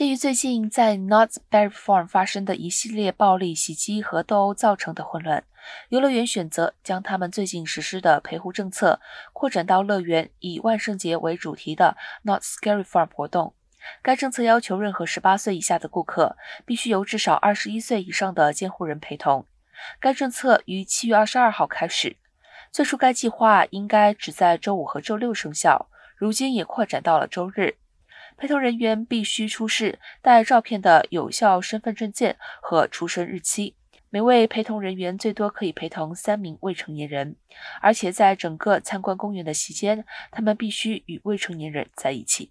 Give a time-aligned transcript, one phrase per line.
[0.00, 5.44] 鉴于最近在 Knott's Berry Farm 发生的一系列暴力袭击和斗殴造成的混乱，
[5.90, 8.98] 游乐园选择将他们最近实施的陪护政策
[9.34, 13.52] 扩展到乐园以万圣节为主题的 Not Scary Farm 活动。
[14.00, 19.46] 该政策要求任何18岁以下的顾客必须由至少21岁以上的监护人陪同。
[20.00, 22.16] 该政策于7月22号开始。
[22.72, 27.76] 最初该计划应该只在周五和周六生效，如今也扩展到了周日。
[28.40, 33.76] 陪同人员必须出示带照片的有效身份证件和出生日期。
[34.08, 37.36] 每位陪同人员最多可以陪同三名未成年人，
[37.82, 42.50] 而且在整个参观公园的期间，他们必须与未成年人在一起。